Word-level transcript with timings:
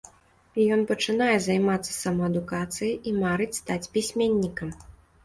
Ён 0.77 0.85
пачынае 0.91 1.35
займацца 1.47 1.85
самаадукацыяй 2.03 2.93
і 3.13 3.13
марыць 3.21 3.59
стаць 3.61 3.91
пісьменнікам. 3.99 4.69